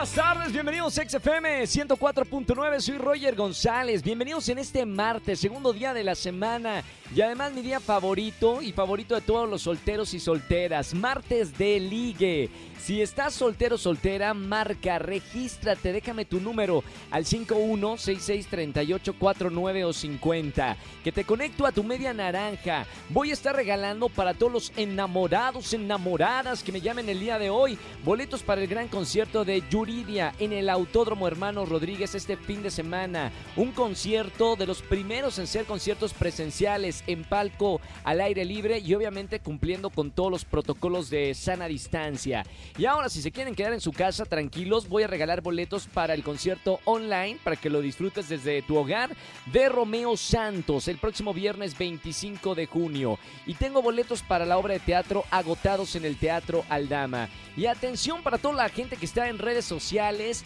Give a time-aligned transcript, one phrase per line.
[0.00, 5.92] Buenas tardes, bienvenidos a XFM 104.9, soy Roger González, bienvenidos en este martes, segundo día
[5.92, 6.82] de la semana
[7.14, 11.78] y además mi día favorito y favorito de todos los solteros y solteras, martes de
[11.80, 12.48] ligue.
[12.78, 20.78] Si estás soltero soltera, marca, regístrate, déjame tu número al 51663849 o 50.
[21.04, 22.86] Que te conecto a tu media naranja.
[23.10, 27.50] Voy a estar regalando para todos los enamorados, enamoradas que me llamen el día de
[27.50, 32.70] hoy boletos para el gran concierto de En el Autódromo Hermano Rodríguez este fin de
[32.70, 33.32] semana.
[33.56, 38.94] Un concierto de los primeros en ser conciertos presenciales en palco al aire libre y
[38.94, 42.46] obviamente cumpliendo con todos los protocolos de sana distancia.
[42.78, 46.14] Y ahora, si se quieren quedar en su casa tranquilos, voy a regalar boletos para
[46.14, 49.16] el concierto online para que lo disfrutes desde tu hogar
[49.52, 53.18] de Romeo Santos el próximo viernes 25 de junio.
[53.44, 57.28] Y tengo boletos para la obra de teatro agotados en el Teatro Aldama.
[57.56, 59.79] Y atención para toda la gente que está en redes sociales,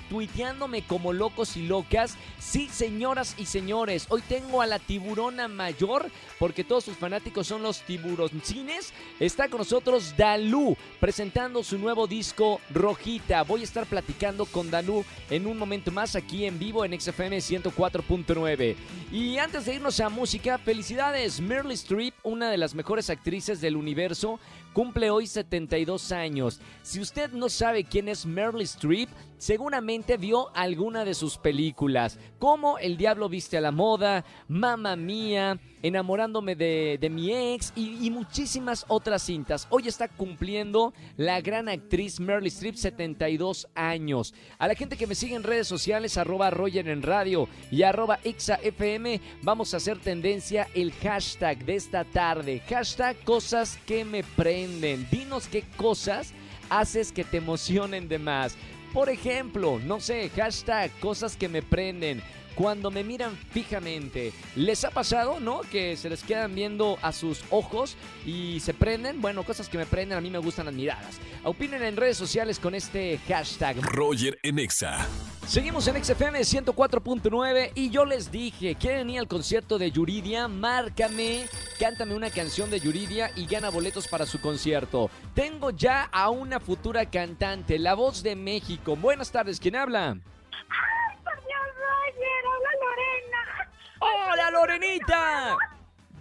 [0.08, 2.16] tuiteándome como locos y locas.
[2.38, 7.62] Sí, señoras y señores, hoy tengo a la tiburona mayor, porque todos sus fanáticos son
[7.62, 8.92] los tiburoncines.
[9.18, 13.42] Está con nosotros Dalú, presentando su nuevo disco Rojita.
[13.42, 17.38] Voy a estar platicando con Dalú en un momento más aquí en vivo en XFM
[17.38, 18.76] 104.9.
[19.12, 21.41] Y antes de irnos a música, felicidades.
[21.41, 24.38] Meryl Streep, una de las mejores actrices del universo,
[24.75, 26.61] cumple hoy 72 años.
[26.83, 29.08] Si usted no sabe quién es Meryl Streep,
[29.39, 35.58] seguramente vio alguna de sus películas, como El Diablo Viste a la Moda, Mamma Mía,
[35.83, 39.66] Enamorándome de, mi ex y, muchísimas otras cintas.
[39.69, 44.33] Hoy está cumpliendo la gran actriz Meryl Streep 72 años.
[44.56, 48.19] A la gente que me sigue en redes sociales, arroba Roger en radio y arroba
[48.25, 52.62] FM, vamos a hacer tendencia el hashtag de esta tarde.
[52.66, 54.63] Hashtag cosas que me prenden.
[55.10, 56.32] Dinos qué cosas
[56.70, 58.56] haces que te emocionen de más.
[58.92, 62.22] Por ejemplo, no sé, hashtag cosas que me prenden.
[62.54, 65.62] Cuando me miran fijamente, ¿les ha pasado, no?
[65.62, 69.20] Que se les quedan viendo a sus ojos y se prenden.
[69.20, 71.19] Bueno, cosas que me prenden, a mí me gustan las miradas.
[71.42, 73.82] Opinen en redes sociales con este hashtag.
[73.82, 75.04] Roger en Exa.
[75.47, 80.49] Seguimos en XFM 104.9 y yo les dije, ¿quieren ir al concierto de Yuridia?
[80.49, 81.47] Márcame,
[81.78, 85.10] cántame una canción de Yuridia y gana boletos para su concierto.
[85.34, 88.97] Tengo ya a una futura cantante, la voz de México.
[88.97, 90.09] Buenas tardes, ¿quién habla?
[90.09, 92.44] ¡Ay, por Dios, Roger!
[92.54, 93.71] ¡Habla Lorena!
[94.00, 95.56] ¡Hola, Lorenita!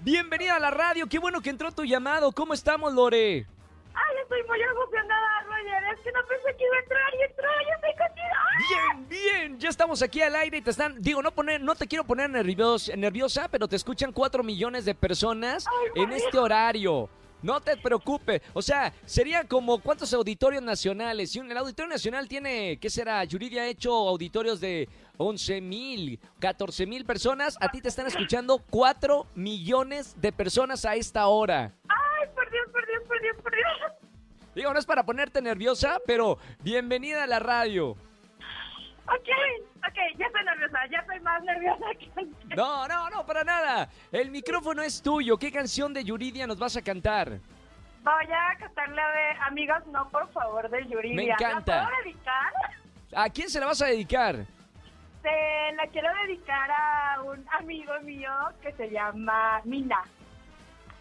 [0.01, 2.33] Bienvenida a la radio, qué bueno que entró tu llamado.
[2.33, 3.47] ¿Cómo estamos, Lore?
[4.23, 5.83] ¡Ay, estoy muy emocionada, Roger!
[5.93, 8.35] Es que no pensé que iba a entrar y entró, yo estoy contigo.
[8.69, 11.87] Bien, bien, ya estamos aquí al aire y te están, digo, no poner, no te
[11.87, 16.25] quiero poner nervios, nerviosa, pero te escuchan cuatro millones de personas Ay, en María.
[16.25, 17.09] este horario.
[17.41, 21.29] No te preocupes, o sea, sería como cuántos auditorios nacionales.
[21.31, 23.21] Si un- el Auditorio Nacional tiene, ¿qué será?
[23.25, 27.57] Yuridia ha hecho auditorios de 11 mil, 14 mil personas.
[27.59, 31.73] A ti te están escuchando 4 millones de personas a esta hora.
[31.89, 33.92] ¡Ay, por Dios, por Dios, por Dios, por Dios!
[34.55, 37.91] Digo, no es para ponerte nerviosa, pero bienvenida a la radio.
[39.05, 39.29] Ok,
[39.77, 42.57] ok, ya estoy nerviosa, ya estoy más nerviosa que antes.
[42.57, 43.89] No, no, no, para nada.
[44.11, 45.37] El micrófono es tuyo.
[45.37, 47.39] ¿Qué canción de Yuridia nos vas a cantar?
[48.03, 51.15] Voy a cantarle de Amigos No, por favor, de Yuridia.
[51.15, 51.83] Me encanta.
[51.83, 52.53] ¿La puedo dedicar?
[53.15, 54.45] ¿A quién se la vas a dedicar?
[55.21, 58.31] Se la quiero dedicar a un amigo mío
[58.61, 60.03] que se llama Mina.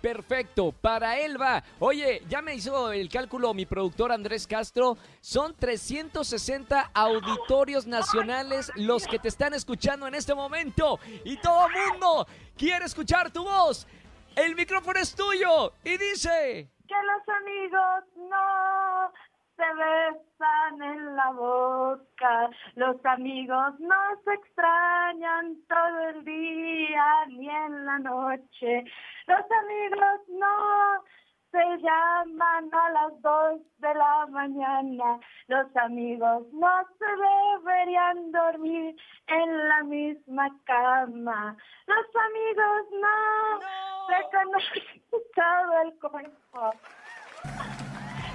[0.03, 1.63] Perfecto, para él va.
[1.79, 4.97] Oye, ya me hizo el cálculo mi productor Andrés Castro.
[5.21, 10.99] Son 360 auditorios nacionales los que te están escuchando en este momento.
[11.25, 12.27] Y todo mundo
[12.59, 13.87] quiere escuchar tu voz.
[14.35, 15.73] El micrófono es tuyo.
[15.85, 16.69] Y dice...
[16.89, 19.13] Que los amigos no
[19.57, 27.87] se besan en la boca, los amigos no se extrañan todo el día ni en
[27.87, 28.85] la noche,
[29.27, 31.05] los amigos no
[31.53, 38.97] se llaman a las dos de la mañana, los amigos no se deberían dormir
[39.27, 43.61] en la misma cama, los amigos no,
[44.09, 45.03] se conocen
[45.35, 46.73] todo el cuerpo.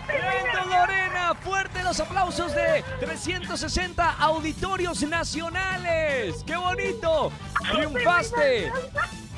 [0.06, 1.34] ¡Tremendo, Lorena!
[1.42, 6.44] ¡Fuerte los aplausos de 360 auditorios nacionales!
[6.46, 7.32] ¡Qué bonito!
[7.72, 8.72] ¡Triunfaste!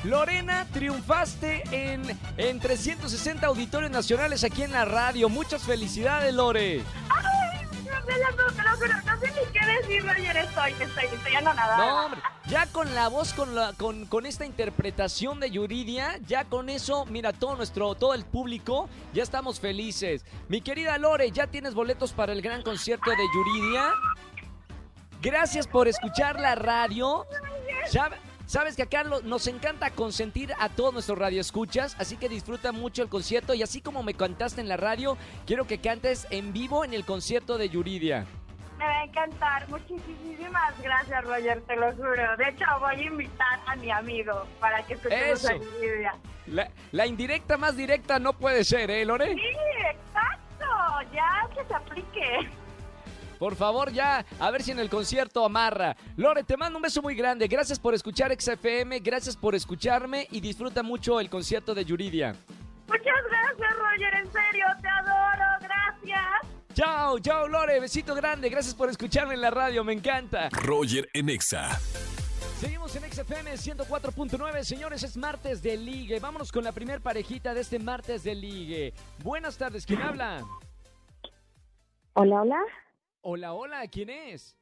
[0.04, 2.02] Lorena, triunfaste en,
[2.38, 5.28] en 360 auditorios nacionales aquí en la radio.
[5.28, 6.82] Muchas felicidades, Lore.
[7.10, 10.36] ¡Ay, no, sé ni qué decir, Roger.
[10.38, 11.76] Estoy, estoy, estoy anonadada.
[11.76, 16.44] No, hombre, ya con la voz, con, la, con, con esta interpretación de Yuridia, ya
[16.46, 20.24] con eso, mira, todo nuestro, todo el público, ya estamos felices.
[20.48, 23.92] Mi querida Lore, ¿ya tienes boletos para el gran concierto de Yuridia?
[25.20, 27.26] Gracias por escuchar la radio.
[27.92, 28.10] Ya-
[28.50, 33.00] Sabes que acá lo- nos encanta consentir a todos nuestros radioescuchas, así que disfruta mucho
[33.04, 35.16] el concierto y así como me cantaste en la radio,
[35.46, 38.26] quiero que cantes en vivo en el concierto de Yuridia.
[38.76, 39.68] Me va a encantar.
[39.68, 42.36] Muchísimas gracias, Roger, te lo juro.
[42.38, 45.52] De hecho, voy a invitar a mi amigo para que escuchemos Eso.
[45.52, 46.14] a Yuridia.
[46.48, 49.32] La, la indirecta más directa no puede ser, ¿eh, Lore?
[49.32, 49.42] Sí,
[49.92, 50.66] exacto.
[51.14, 52.50] Ya que se aplique.
[53.40, 55.96] Por favor, ya, a ver si en el concierto amarra.
[56.18, 57.48] Lore, te mando un beso muy grande.
[57.48, 62.36] Gracias por escuchar XFM, gracias por escucharme y disfruta mucho el concierto de Yuridia.
[62.86, 64.14] Muchas gracias, Roger.
[64.14, 65.46] En serio, te adoro.
[65.62, 66.22] Gracias.
[66.74, 68.50] Chao, chao, Lore, besito grande.
[68.50, 70.50] Gracias por escucharme en la radio, me encanta.
[70.50, 71.80] Roger en Exa.
[72.58, 76.20] Seguimos en XFM 104.9, señores, es martes de ligue.
[76.20, 78.92] Vámonos con la primer parejita de este martes de ligue.
[79.24, 80.44] Buenas tardes, ¿quién habla?
[82.12, 82.60] Hola, hola.
[83.22, 84.56] Hola, hola, ¿quién es?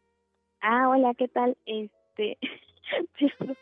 [0.60, 1.56] Ah, hola, ¿qué tal?
[1.64, 2.38] Este.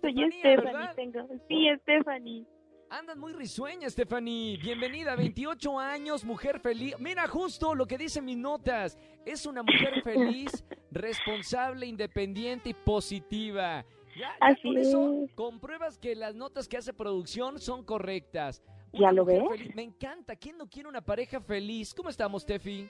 [0.00, 1.28] Soy Stephanie, tengo.
[1.48, 2.44] Sí, Stephanie.
[2.90, 4.58] Andas muy risueña, Stephanie.
[4.58, 6.94] Bienvenida, 28 años, mujer feliz.
[6.98, 8.98] Mira, justo lo que dicen mis notas.
[9.24, 13.84] Es una mujer feliz, responsable, independiente y positiva.
[14.16, 15.32] Ya, ya Así con eso es.
[15.34, 18.62] compruebas que las notas que hace producción son correctas.
[18.92, 19.40] ¿Ya lo ves?
[19.48, 19.74] feliz.
[19.74, 20.36] Me encanta.
[20.36, 21.94] ¿Quién no quiere una pareja feliz?
[21.94, 22.88] ¿Cómo estamos, Steffi?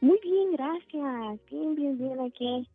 [0.00, 1.40] Muy bien, gracias.
[1.50, 2.68] Bien, bien, bien aquí.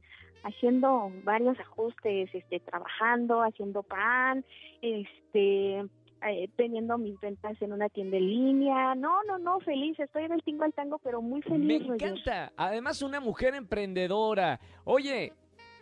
[0.43, 4.45] Haciendo varios ajustes, este, trabajando, haciendo pan,
[4.81, 8.95] este, eh, teniendo mis ventas en una tienda en línea.
[8.95, 9.99] No, no, no, feliz.
[9.99, 11.87] Estoy en el tingo al tango, pero muy Me feliz.
[11.87, 12.07] Roger.
[12.09, 12.51] encanta.
[12.55, 14.59] Además, una mujer emprendedora.
[14.85, 15.33] Oye,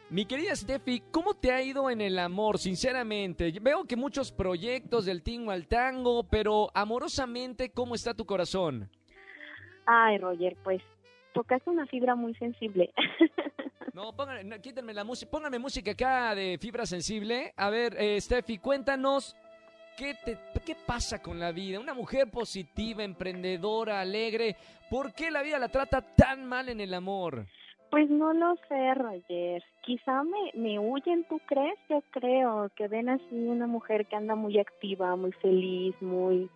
[0.09, 3.53] mi querida Steffi, ¿cómo te ha ido en el amor, sinceramente?
[3.61, 8.89] Veo que muchos proyectos del tingo al tango, pero amorosamente, ¿cómo está tu corazón?
[9.85, 10.81] Ay, Roger, pues
[11.37, 12.91] tocaste una fibra muy sensible.
[13.93, 17.51] No, pónganme, no, quítenme la música, pónganme música acá de fibra sensible.
[17.57, 19.35] A ver, eh, Steffi, cuéntanos,
[19.97, 21.79] ¿qué, te, ¿qué pasa con la vida?
[21.79, 24.55] Una mujer positiva, emprendedora, alegre,
[24.91, 27.47] ¿por qué la vida la trata tan mal en el amor?
[27.89, 29.63] Pues no lo sé, Roger.
[29.81, 31.79] Quizá me, me huyen, ¿tú crees?
[31.89, 36.51] Yo creo que ven así una mujer que anda muy activa, muy feliz, muy...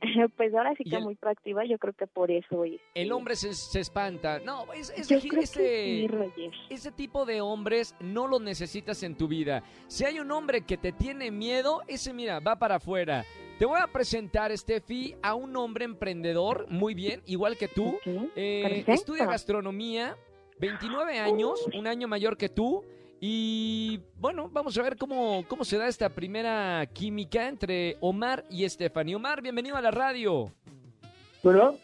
[0.36, 2.80] Pues ahora sí que el- muy proactiva, yo creo que por eso es.
[2.94, 4.38] El hombre se, se espanta.
[4.40, 9.02] No, es, es- Yo creo ese- que sí, ese tipo de hombres no los necesitas
[9.02, 9.62] en tu vida.
[9.88, 13.24] Si hay un hombre que te tiene miedo, ese mira, va para afuera.
[13.58, 17.88] Te voy a presentar, Steffi, a un hombre emprendedor, muy bien, igual que tú.
[17.96, 18.02] Ok,
[18.36, 20.14] Eh, estudia gastronomía,
[20.58, 22.84] 29 años, un año mayor que tú.
[23.20, 28.68] Y bueno, vamos a ver cómo, cómo se da esta primera química entre Omar y
[28.68, 29.14] Stephanie.
[29.14, 30.52] Omar, bienvenido a la radio.
[31.42, 31.76] Bueno,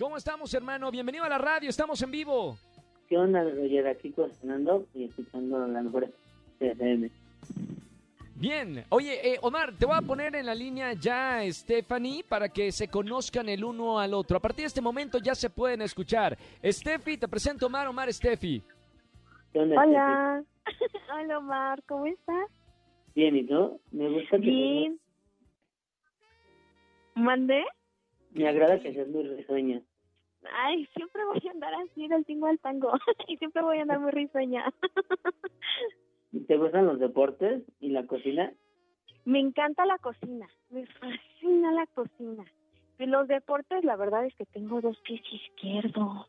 [0.00, 0.90] ¿Cómo estamos, hermano?
[0.90, 2.56] Bienvenido a la radio, estamos en vivo.
[3.06, 3.86] ¿qué onda, Roger?
[3.86, 6.08] Aquí cocinando y escuchando la mejor
[6.58, 7.10] FM.
[8.36, 12.72] Bien, oye, eh, Omar, te voy a poner en la línea ya, Stephanie, para que
[12.72, 14.38] se conozcan el uno al otro.
[14.38, 16.38] A partir de este momento ya se pueden escuchar.
[16.64, 18.62] Steffi, te presento Omar, Omar, Steffi.
[19.52, 20.42] ¿Qué onda?
[21.14, 21.38] Hola.
[21.38, 22.48] Omar, ¿cómo estás?
[23.14, 23.80] Bien, ¿y tú?
[23.90, 25.00] Me gusta que Bien.
[27.14, 27.64] ¿Mandé?
[28.32, 29.82] me agrada que seas muy risueña.
[30.52, 32.92] Ay, siempre voy a andar así del tingo al tango.
[33.28, 34.72] y siempre voy a andar muy risueña.
[36.46, 38.52] ¿Te gustan los deportes y la cocina?
[39.24, 42.44] Me encanta la cocina, me fascina la cocina.
[42.98, 46.26] De los deportes, la verdad es que tengo dos pies izquierdos.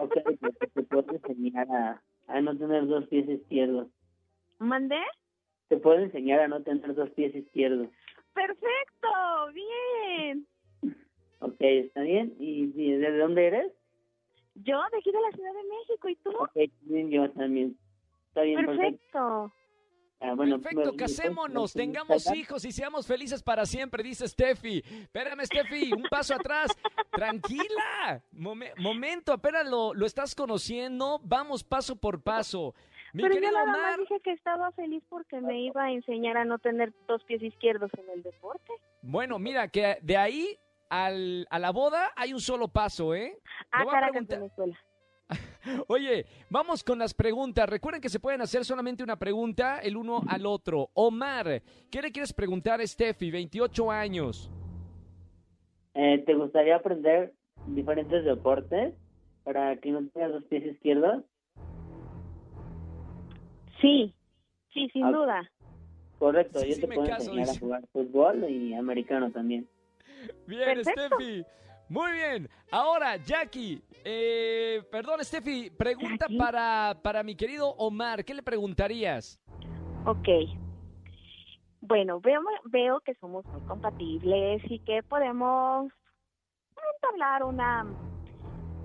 [0.00, 3.88] Ok, pues te puedo enseñar a, a no tener dos pies izquierdos.
[4.58, 5.00] ¿Mandé?
[5.68, 7.88] Te puedo enseñar a no tener dos pies izquierdos.
[8.34, 9.08] ¡Perfecto!
[9.52, 10.46] ¡Bien!
[11.40, 12.34] Ok, ¿está bien?
[12.38, 13.72] ¿Y, de dónde eres?
[14.54, 16.30] Yo de aquí de la Ciudad de México, ¿y tú?
[16.38, 17.76] Ok, bien, yo también.
[18.28, 18.82] Está bien, perfecto.
[18.82, 19.52] Perfecto.
[20.22, 24.78] Ah, bueno, Perfecto, me- casémonos, tengamos hijos y seamos felices para siempre, dice Steffi.
[24.86, 26.70] Espérame, Steffi, un paso atrás.
[27.10, 28.22] Tranquila.
[28.32, 31.20] Mome- momento, apenas lo, lo estás conociendo.
[31.24, 32.74] Vamos paso por paso.
[33.12, 33.80] Mi Pero yo nada Omar.
[33.80, 37.42] más dije que estaba feliz porque me iba a enseñar a no tener dos pies
[37.42, 38.72] izquierdos en el deporte.
[39.02, 43.38] Bueno, mira, que de ahí al, a la boda hay un solo paso, ¿eh?
[43.70, 44.78] Ah, Le voy a Caracas, preguntar- Venezuela.
[45.88, 47.68] Oye, vamos con las preguntas.
[47.68, 50.90] Recuerden que se pueden hacer solamente una pregunta el uno al otro.
[50.94, 54.50] Omar, ¿qué le quieres preguntar a Steffi, 28 años?
[55.94, 57.32] Eh, ¿Te gustaría aprender
[57.66, 58.94] diferentes deportes
[59.44, 61.24] para que no tengas los pies izquierdos.
[63.80, 64.14] Sí,
[64.72, 65.10] sí, sin Ah.
[65.12, 65.50] duda.
[66.18, 69.66] Correcto, Sí, yo sí te me puedo caso, enseñar a jugar fútbol y americano también.
[70.46, 71.16] Bien, Perfecto.
[71.16, 71.44] Steffi.
[71.92, 72.48] Muy bien.
[72.70, 73.82] Ahora, Jackie.
[74.02, 75.68] Eh, perdón, Steffi.
[75.68, 78.24] Pregunta para, para mi querido Omar.
[78.24, 79.38] ¿Qué le preguntarías?
[80.06, 80.26] Ok.
[81.82, 85.92] Bueno, veo, veo que somos muy compatibles y que podemos
[86.94, 87.84] entablar una,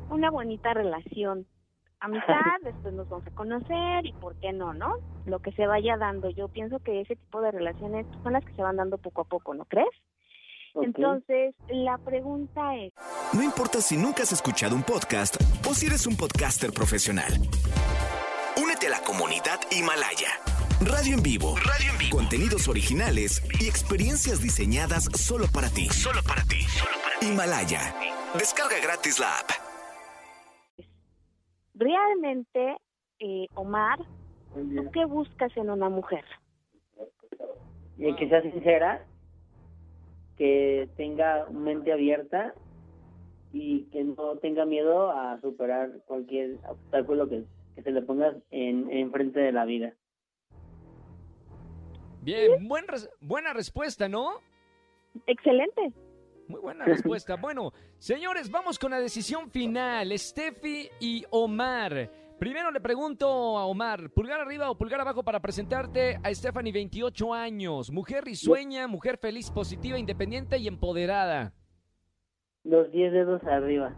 [0.09, 1.47] una bonita relación.
[2.01, 2.35] Amistad,
[2.65, 4.95] después nos vamos a conocer y por qué no, ¿no?
[5.25, 6.29] Lo que se vaya dando.
[6.29, 9.25] Yo pienso que ese tipo de relaciones son las que se van dando poco a
[9.25, 9.95] poco, ¿no crees?
[10.83, 12.93] Entonces, la pregunta es,
[13.33, 15.35] No importa si nunca has escuchado un podcast
[15.67, 17.33] o si eres un podcaster profesional.
[18.61, 20.29] Únete a la comunidad Himalaya.
[20.81, 21.55] Radio en vivo.
[21.57, 22.17] Radio en vivo.
[22.17, 25.87] Contenidos originales y experiencias diseñadas solo para ti.
[25.89, 26.65] Solo para ti.
[27.21, 27.95] Himalaya.
[28.37, 29.49] Descarga gratis la app.
[31.73, 32.77] realmente,
[33.19, 33.99] eh, Omar,
[34.53, 36.23] ¿tú qué buscas en una mujer?
[37.97, 39.05] Y que sea sincera,
[40.37, 42.53] que tenga mente abierta
[43.53, 47.43] y que no tenga miedo a superar cualquier obstáculo que,
[47.75, 49.93] que se le ponga en enfrente de la vida.
[52.21, 54.41] Bien, buen res- buena respuesta, ¿no?
[55.25, 55.93] Excelente.
[56.47, 57.35] Muy buena respuesta.
[57.35, 60.17] Bueno, señores, vamos con la decisión final.
[60.17, 62.09] Steffi y Omar.
[62.39, 63.27] Primero le pregunto
[63.57, 67.89] a Omar, ¿pulgar arriba o pulgar abajo para presentarte a Stephanie, 28 años?
[67.91, 71.53] Mujer risueña, mujer feliz, positiva, independiente y empoderada.
[72.63, 73.95] Los 10 dedos arriba.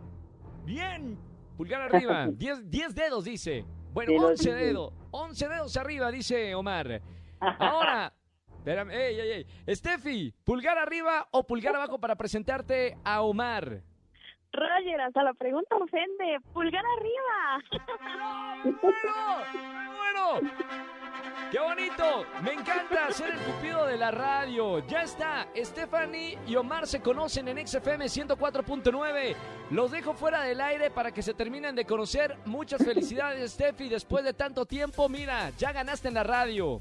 [0.63, 1.17] Bien,
[1.57, 2.27] pulgar arriba.
[2.31, 3.65] 10 10 dedos, dice.
[3.91, 4.67] Bueno, Sí, los 11 diez.
[4.67, 4.93] dedos.
[5.11, 7.01] 11 dedos arriba, dice Omar.
[7.41, 8.13] Ahora,
[8.57, 9.75] espérame, ey, ey, ey.
[9.75, 13.83] Steffi, ¿pulgar arriba o pulgar abajo para presentarte a Omar?
[14.51, 16.39] Roger, hasta la pregunta ofende.
[16.53, 17.83] Pulgar arriba.
[18.63, 18.93] ¡Muy bueno!
[19.53, 20.53] ¡Muy bueno!
[21.51, 22.25] ¡Qué bonito!
[22.43, 24.85] Me encanta ser el cupido de la radio.
[24.87, 25.47] Ya está.
[25.55, 29.35] Stephanie y Omar se conocen en XFM 104.9.
[29.71, 32.37] Los dejo fuera del aire para que se terminen de conocer.
[32.45, 33.89] Muchas felicidades, Steffi.
[33.89, 36.79] Después de tanto tiempo, mira, ya ganaste en la radio.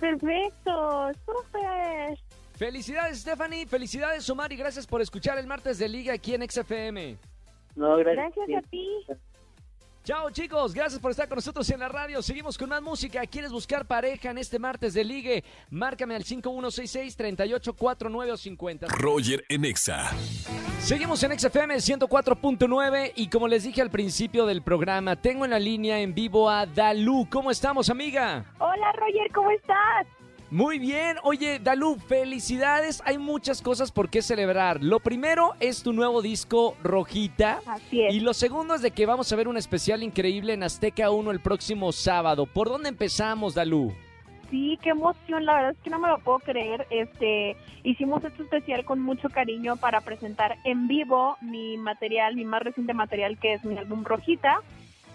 [0.00, 2.18] Perfecto, súper.
[2.58, 3.66] Felicidades, Stephanie.
[3.66, 4.52] Felicidades, Omar.
[4.52, 7.16] Y gracias por escuchar el martes de Liga aquí en XFM.
[7.76, 8.34] No, gracias.
[8.34, 8.88] Gracias a ti.
[10.08, 12.22] Chao chicos, gracias por estar con nosotros en la radio.
[12.22, 13.26] Seguimos con más música.
[13.26, 15.44] ¿Quieres buscar pareja en este martes de ligue?
[15.68, 18.88] Márcame al 5166-384950.
[18.88, 20.08] Roger en Exa.
[20.80, 25.58] Seguimos en XFM 104.9 y como les dije al principio del programa, tengo en la
[25.58, 27.28] línea en vivo a Dalú.
[27.30, 28.46] ¿Cómo estamos, amiga?
[28.60, 30.06] Hola, Roger, ¿cómo estás?
[30.50, 31.18] Muy bien.
[31.24, 33.02] Oye, Dalú, felicidades.
[33.04, 34.82] Hay muchas cosas por qué celebrar.
[34.82, 37.60] Lo primero es tu nuevo disco, Rojita.
[37.66, 38.14] Así es.
[38.14, 41.30] Y lo segundo es de que vamos a ver un especial increíble en Azteca 1
[41.32, 42.46] el próximo sábado.
[42.46, 43.92] ¿Por dónde empezamos, Dalú?
[44.50, 46.86] Sí, qué emoción, la verdad es que no me lo puedo creer.
[46.88, 52.62] Este, hicimos esto especial con mucho cariño para presentar en vivo mi material, mi más
[52.62, 54.60] reciente material que es mi álbum Rojita.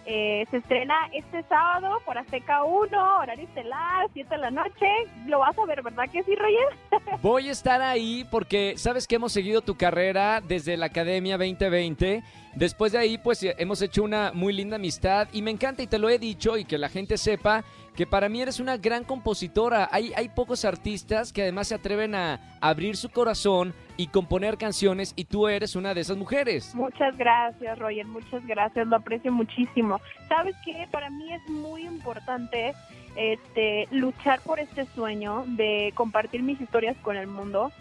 [0.06, 4.86] Eh, se estrena este sábado por Azteca 1, horario estelar, 7 de la noche.
[5.28, 7.20] Lo vas a ver, ¿verdad que sí, Roger?
[7.22, 12.22] Voy a estar ahí porque sabes que hemos seguido tu carrera desde la Academia 2020.
[12.56, 15.98] Después de ahí, pues hemos hecho una muy linda amistad y me encanta y te
[15.98, 17.64] lo he dicho y que la gente sepa
[17.96, 19.88] que para mí eres una gran compositora.
[19.92, 25.14] Hay, hay pocos artistas que además se atreven a abrir su corazón y componer canciones
[25.16, 26.74] y tú eres una de esas mujeres.
[26.74, 30.02] Muchas gracias, Roger, muchas gracias, lo aprecio muchísimo.
[30.28, 30.88] ¿Sabes qué?
[30.92, 32.74] Para mí es muy importante
[33.16, 37.72] este, luchar por este sueño de compartir mis historias con el mundo.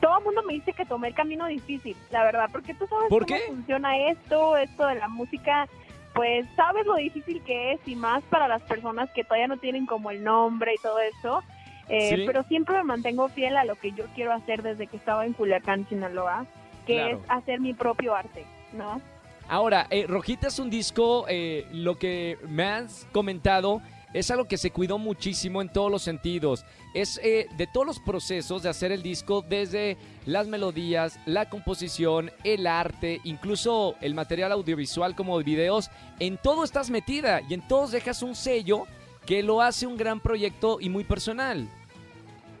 [0.00, 3.08] Todo el mundo me dice que tomé el camino difícil, la verdad, porque tú sabes
[3.08, 3.46] ¿Por cómo qué?
[3.46, 5.66] funciona esto, esto de la música,
[6.14, 9.86] pues sabes lo difícil que es y más para las personas que todavía no tienen
[9.86, 11.42] como el nombre y todo eso.
[11.88, 12.22] Eh, Sí.
[12.26, 15.32] Pero siempre me mantengo fiel a lo que yo quiero hacer desde que estaba en
[15.32, 16.46] Culiacán, Sinaloa,
[16.86, 17.16] que Claro.
[17.18, 19.00] es hacer mi propio arte, ¿no?
[19.48, 24.58] Ahora, eh, Rojita es un disco, eh, lo que me has comentado, es algo que
[24.58, 26.64] se cuidó muchísimo en todos los sentidos.
[26.94, 32.30] Es eh, de todos los procesos de hacer el disco, desde las melodías, la composición,
[32.44, 37.92] el arte, incluso el material audiovisual como videos, en todo estás metida y en todos
[37.92, 38.86] dejas un sello
[39.26, 41.68] que lo hace un gran proyecto y muy personal.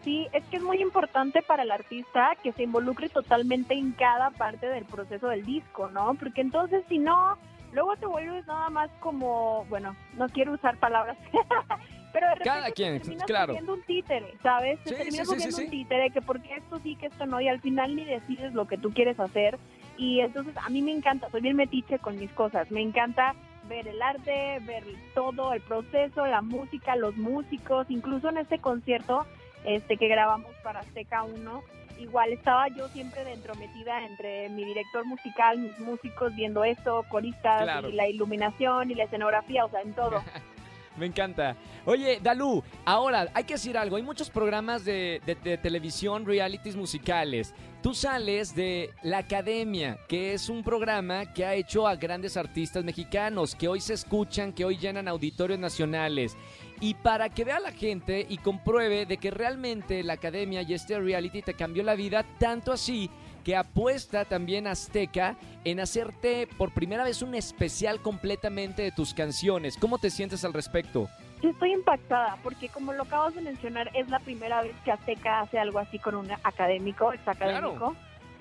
[0.04, 4.30] Sí, es que es muy importante para el artista que se involucre totalmente en cada
[4.30, 6.14] parte del proceso del disco, ¿no?
[6.14, 7.36] Porque entonces si no,
[7.72, 11.16] luego te vuelves nada más como, bueno, no quiero usar palabras,
[12.12, 13.54] pero de repente Cada te quien, terminas claro.
[13.68, 14.78] un títere, ¿sabes?
[14.84, 17.60] Te Sí, terminas sí, un títere que porque esto sí, que esto no, y al
[17.60, 19.58] final ni decides lo que tú quieres hacer.
[19.96, 23.34] Y entonces a mí me encanta, soy bien metiche con mis cosas, me encanta
[23.68, 24.82] ver el arte, ver
[25.14, 29.26] todo el proceso, la música, los músicos, incluso en este concierto
[29.64, 31.62] este que grabamos para Azteca 1,
[32.00, 37.62] igual estaba yo siempre dentro metida entre mi director musical, mis músicos viendo esto, coristas,
[37.62, 37.88] Claro.
[37.88, 40.22] y la iluminación y la escenografía, o sea, en todo.
[40.96, 41.56] Me encanta.
[41.86, 43.96] Oye, Dalú, ahora hay que decir algo.
[43.96, 47.54] Hay muchos programas de, de- de televisión, realities musicales.
[47.80, 52.84] Tú sales de La Academia, que es un programa que ha hecho a grandes artistas
[52.84, 56.36] mexicanos, que hoy se escuchan, que hoy llenan auditorios nacionales.
[56.80, 60.98] Y para que vea la gente y compruebe de que realmente la Academia y este
[60.98, 63.10] reality te cambió la vida, tanto así
[63.44, 69.76] que apuesta también Azteca en hacerte por primera vez un especial completamente de tus canciones.
[69.78, 71.08] ¿Cómo te sientes al respecto?
[71.42, 75.40] Yo estoy impactada porque como lo acabas de mencionar, es la primera vez que Azteca
[75.40, 77.94] hace algo así con un académico, ex académico.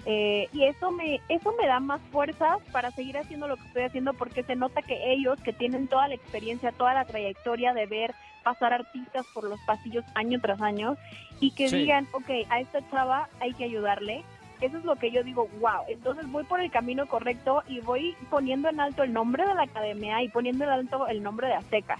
[0.05, 3.83] Eh, y eso me, eso me da más fuerzas para seguir haciendo lo que estoy
[3.83, 7.85] haciendo porque se nota que ellos, que tienen toda la experiencia, toda la trayectoria de
[7.85, 10.95] ver pasar artistas por los pasillos año tras año
[11.41, 11.75] y que Sí.
[11.77, 14.23] digan, ok, a esta chava hay que ayudarle.
[14.61, 18.15] Eso es lo que yo digo, wow, entonces voy por el camino correcto y voy
[18.29, 21.53] poniendo en alto el nombre de la academia y poniendo en alto el nombre de
[21.55, 21.97] Azteca.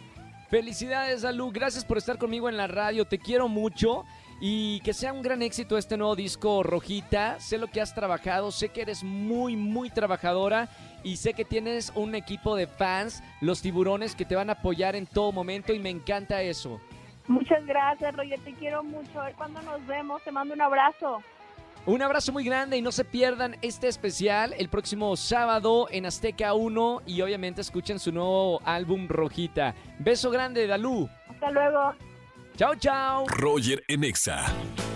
[0.50, 1.52] Felicidades, Alú.
[1.52, 3.06] Gracias por estar conmigo en la radio.
[3.06, 4.04] Te quiero mucho.
[4.42, 7.40] Y que sea un gran éxito este nuevo disco, Rojita.
[7.40, 10.70] Sé lo que has trabajado, sé que eres muy, muy trabajadora
[11.04, 14.96] y sé que tienes un equipo de fans, los tiburones, que te van a apoyar
[14.96, 16.80] en todo momento y me encanta eso.
[17.28, 19.20] Muchas gracias, Roger, te quiero mucho.
[19.20, 21.22] A ver cuándo nos vemos, te mando un abrazo.
[21.86, 26.54] Un abrazo muy grande y no se pierdan este especial el próximo sábado en Azteca
[26.54, 29.76] 1 y obviamente escuchen su nuevo álbum Rojita.
[29.98, 31.10] Beso grande, Dalú.
[31.30, 31.94] Hasta luego.
[32.60, 33.26] Chao, chao.
[33.30, 34.46] Roger en Exa.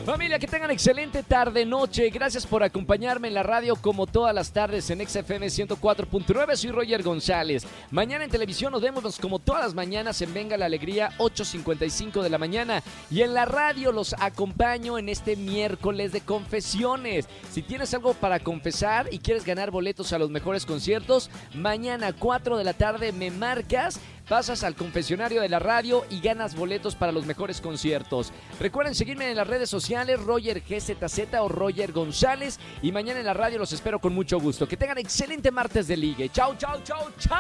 [0.06, 2.10] Familia, que tengan excelente tarde, noche.
[2.10, 6.58] Gracias por acompañarme en la radio como todas las tardes en XFM 104.9.
[6.58, 7.66] Soy Roger González.
[7.90, 12.30] Mañana en televisión nos vemos como todas las mañanas en Venga la Alegría, 8.55 de
[12.30, 12.84] la mañana.
[13.10, 17.30] Y en la radio los acompaño en este miércoles de confesiones.
[17.50, 22.58] Si tienes algo para confesar y quieres ganar boletos a los mejores conciertos, mañana 4
[22.58, 27.12] de la tarde me marcas pasas al confesionario de la radio y ganas boletos para
[27.12, 28.32] los mejores conciertos.
[28.60, 32.60] Recuerden seguirme en las redes sociales, Roger GZZ o Roger González.
[32.82, 34.68] Y mañana en la radio los espero con mucho gusto.
[34.68, 36.30] Que tengan excelente martes de ligue.
[36.30, 37.38] Chau, chau, chau, chau.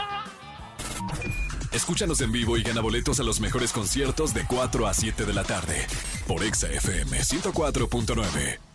[1.71, 5.33] Escúchanos en vivo y gana boletos a los mejores conciertos de 4 a 7 de
[5.33, 5.87] la tarde
[6.27, 8.72] por Exa FM 104.9.